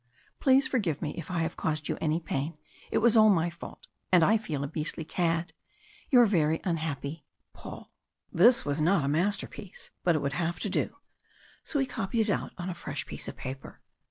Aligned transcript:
Please 0.39 0.67
forgive 0.67 0.99
me 0.99 1.11
if 1.11 1.29
I 1.29 1.43
have 1.43 1.55
caused 1.55 1.87
you 1.87 1.95
any 2.01 2.19
pain. 2.19 2.57
It 2.89 2.97
was 2.97 3.15
all 3.15 3.29
my 3.29 3.51
fault, 3.51 3.87
and 4.11 4.23
I 4.23 4.35
feel 4.35 4.63
a 4.63 4.67
beastly 4.67 5.05
cad. 5.05 5.53
Your 6.09 6.25
very 6.25 6.59
unhappy 6.63 7.23
PAUL." 7.53 7.91
This 8.33 8.65
was 8.65 8.81
not 8.81 9.05
a 9.05 9.07
masterpiece! 9.07 9.91
but 10.03 10.15
it 10.15 10.19
would 10.23 10.33
have 10.33 10.59
to 10.61 10.71
do. 10.71 10.95
So 11.63 11.77
he 11.77 11.85
copied 11.85 12.21
it 12.21 12.29
out 12.31 12.51
on 12.57 12.67
a 12.67 12.73
fresh 12.73 13.05
piece 13.05 13.27
of 13.27 13.37
paper. 13.37 13.79